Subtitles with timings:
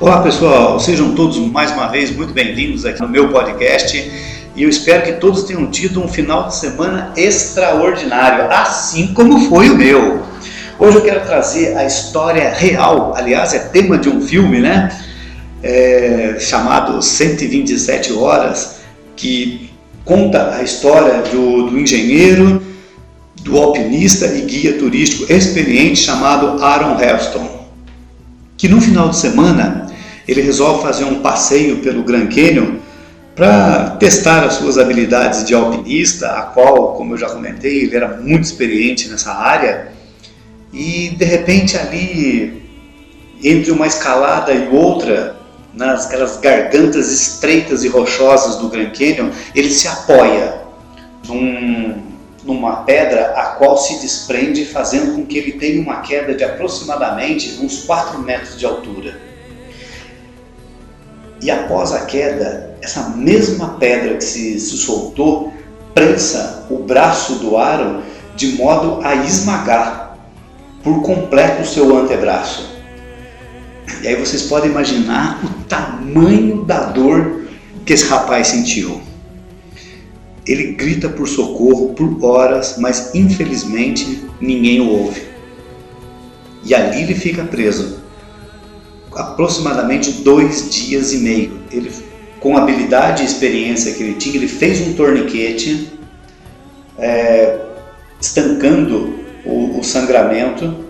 [0.00, 3.96] Olá pessoal, sejam todos mais uma vez muito bem-vindos aqui no meu podcast
[4.54, 9.68] e eu espero que todos tenham tido um final de semana extraordinário, assim como foi
[9.70, 10.22] o meu.
[10.78, 14.96] Hoje eu quero trazer a história real, aliás, é tema de um filme, né?
[15.64, 18.76] É, chamado 127 Horas,
[19.16, 19.68] que
[20.04, 22.62] conta a história do, do engenheiro,
[23.42, 27.66] do alpinista e guia turístico experiente chamado Aaron Helston,
[28.56, 29.87] que no final de semana
[30.28, 32.76] ele resolve fazer um passeio pelo Grand Canyon
[33.34, 38.18] para testar as suas habilidades de alpinista, a qual, como eu já comentei, ele era
[38.18, 39.92] muito experiente nessa área.
[40.70, 42.62] E de repente ali,
[43.42, 45.36] entre uma escalada e outra,
[45.72, 50.60] nas aquelas gargantas estreitas e rochosas do Grand Canyon, ele se apoia
[51.26, 52.02] num,
[52.44, 57.58] numa pedra a qual se desprende, fazendo com que ele tenha uma queda de aproximadamente
[57.62, 59.27] uns 4 metros de altura.
[61.40, 65.52] E após a queda, essa mesma pedra que se, se soltou
[65.94, 68.02] prensa o braço do Aaron
[68.36, 70.16] de modo a esmagar
[70.82, 72.78] por completo o seu antebraço.
[74.02, 77.42] E aí vocês podem imaginar o tamanho da dor
[77.84, 79.00] que esse rapaz sentiu.
[80.46, 85.22] Ele grita por socorro por horas, mas infelizmente ninguém o ouve.
[86.64, 88.00] E ali ele fica preso,
[89.14, 91.60] aproximadamente dois dias e meio.
[91.70, 91.92] Ele,
[92.40, 95.92] com a habilidade e experiência que ele tinha, ele fez um torniquete,
[96.98, 97.60] é,
[98.20, 99.14] estancando
[99.44, 100.84] o, o sangramento,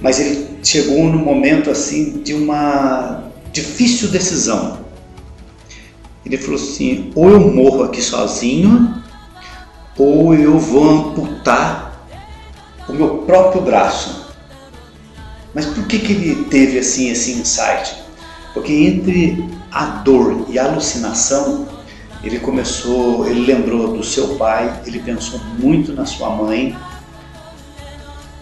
[0.00, 4.78] mas ele chegou no momento assim de uma difícil decisão.
[6.24, 9.02] Ele falou assim: ou eu morro aqui sozinho,
[9.96, 12.06] ou eu vou amputar
[12.88, 14.27] o meu próprio braço.
[15.54, 17.96] Mas por que, que ele teve assim esse insight?
[18.54, 21.66] Porque entre a dor e a alucinação,
[22.22, 26.76] ele começou, ele lembrou do seu pai, ele pensou muito na sua mãe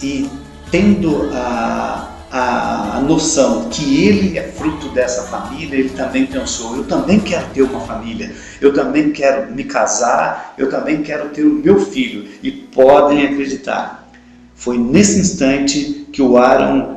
[0.02, 0.28] e
[0.70, 6.84] tendo a, a, a, noção que ele é fruto dessa família, ele também pensou: eu
[6.84, 11.54] também quero ter uma família, eu também quero me casar, eu também quero ter o
[11.54, 12.28] meu filho.
[12.42, 14.08] E podem acreditar,
[14.54, 16.95] foi nesse instante que o Aaron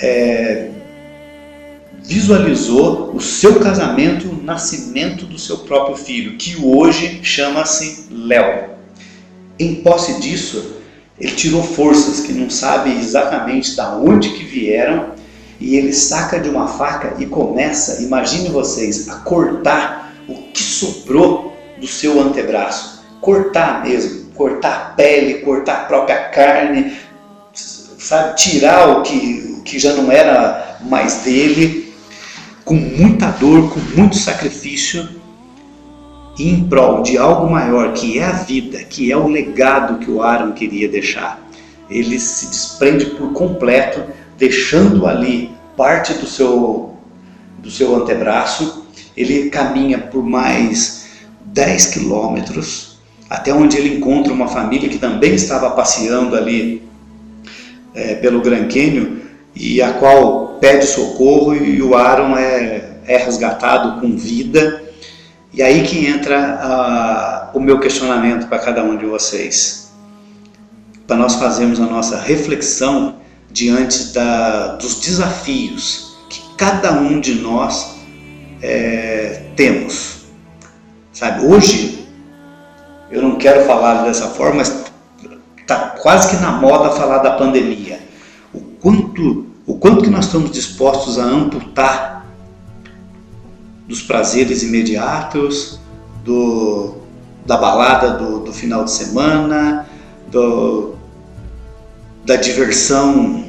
[0.00, 0.70] é,
[2.02, 8.70] visualizou o seu casamento, o nascimento do seu próprio filho, que hoje chama-se Léo.
[9.58, 10.76] Em posse disso,
[11.18, 15.10] ele tirou forças que não sabe exatamente da onde que vieram
[15.60, 21.56] e ele saca de uma faca e começa, imagine vocês, a cortar o que sobrou
[21.78, 23.02] do seu antebraço.
[23.20, 26.96] Cortar mesmo, cortar a pele, cortar a própria carne,
[27.52, 31.92] sabe, tirar o que que já não era mais dele,
[32.64, 35.06] com muita dor, com muito sacrifício,
[36.38, 40.10] e em prol de algo maior, que é a vida, que é o legado que
[40.10, 41.46] o Aaron queria deixar.
[41.90, 44.02] Ele se desprende por completo,
[44.38, 46.94] deixando ali parte do seu,
[47.58, 48.86] do seu antebraço.
[49.16, 51.08] Ele caminha por mais
[51.46, 52.98] 10 quilômetros,
[53.28, 56.82] até onde ele encontra uma família que também estava passeando ali
[57.94, 59.17] é, pelo Grand Canyon
[59.58, 64.84] e a qual pede socorro e o Aaron é, é resgatado com vida.
[65.52, 69.92] E aí que entra uh, o meu questionamento para cada um de vocês,
[71.06, 73.16] para nós fazermos a nossa reflexão
[73.50, 77.96] diante da, dos desafios que cada um de nós
[78.62, 80.26] é, temos.
[81.12, 82.06] Sabe, hoje
[83.10, 84.84] eu não quero falar dessa forma, mas
[85.60, 88.07] está quase que na moda falar da pandemia.
[89.68, 92.26] O quanto que nós estamos dispostos a amputar
[93.86, 95.78] dos prazeres imediatos,
[96.24, 96.94] do,
[97.44, 99.86] da balada do, do final de semana,
[100.30, 100.94] do,
[102.24, 103.44] da diversão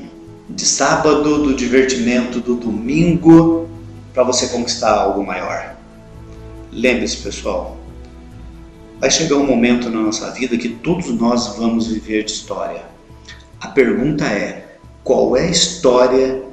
[0.49, 3.69] de sábado, do divertimento do domingo,
[4.13, 5.77] para você conquistar algo maior.
[6.69, 7.77] Lembre-se, pessoal,
[8.99, 12.83] vai chegar um momento na nossa vida que todos nós vamos viver de história.
[13.61, 14.68] A pergunta é:
[15.09, 16.43] qual é a história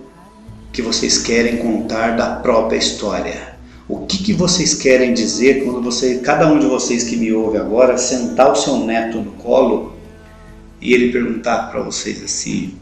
[0.72, 3.54] que vocês querem contar da própria história.
[3.86, 7.58] O que, que vocês querem dizer quando você, cada um de vocês que me ouve
[7.58, 9.92] agora, sentar o seu neto no colo
[10.80, 12.74] e ele perguntar para vocês assim: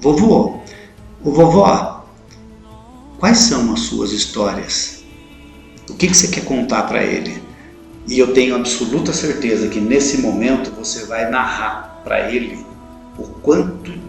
[0.00, 0.58] Vovô,
[1.22, 2.04] o vovó,
[3.20, 5.04] quais são as suas histórias?
[5.88, 7.40] O que, que você quer contar para ele?
[8.08, 12.58] E eu tenho absoluta certeza que nesse momento você vai narrar para ele
[13.16, 14.03] o quanto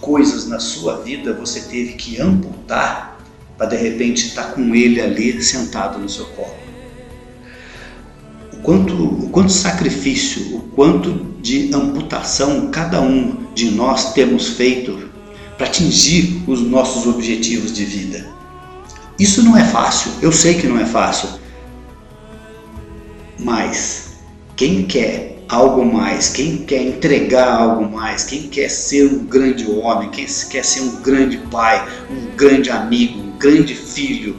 [0.00, 3.18] coisas na sua vida você teve que amputar
[3.56, 6.54] para de repente estar tá com ele ali sentado no seu colo.
[8.52, 15.10] O quanto, o quanto sacrifício, o quanto de amputação cada um de nós temos feito
[15.56, 18.26] para atingir os nossos objetivos de vida.
[19.18, 21.28] Isso não é fácil, eu sei que não é fácil.
[23.38, 24.12] Mas
[24.56, 30.08] quem quer algo mais, quem quer entregar algo mais, quem quer ser um grande homem,
[30.10, 34.36] quem quer ser um grande pai, um grande amigo, um grande filho,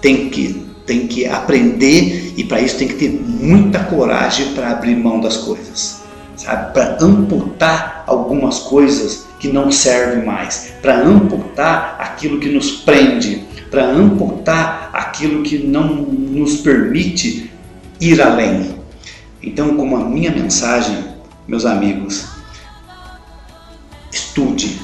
[0.00, 4.94] tem que tem que aprender e para isso tem que ter muita coragem para abrir
[4.94, 6.00] mão das coisas,
[6.36, 6.72] sabe?
[6.72, 13.84] Para amputar algumas coisas que não servem mais, para amputar aquilo que nos prende, para
[13.84, 17.50] amputar aquilo que não nos permite
[18.00, 18.75] ir além.
[19.46, 21.04] Então, como a minha mensagem,
[21.46, 22.24] meus amigos,
[24.10, 24.82] estude,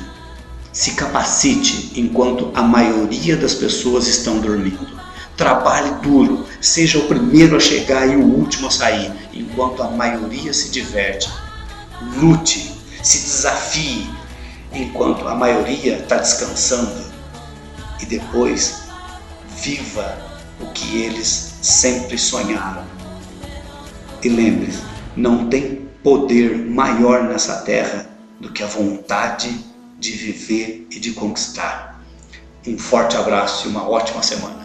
[0.72, 5.02] se capacite enquanto a maioria das pessoas estão dormindo.
[5.36, 10.54] Trabalhe duro, seja o primeiro a chegar e o último a sair, enquanto a maioria
[10.54, 11.28] se diverte.
[12.18, 12.72] Lute,
[13.02, 14.08] se desafie,
[14.72, 17.02] enquanto a maioria está descansando.
[18.00, 18.82] E depois,
[19.60, 20.18] viva
[20.60, 23.01] o que eles sempre sonharam.
[24.22, 24.82] E lembre-se,
[25.16, 28.08] não tem poder maior nessa terra
[28.40, 29.52] do que a vontade
[29.98, 32.00] de viver e de conquistar.
[32.66, 34.61] Um forte abraço e uma ótima semana.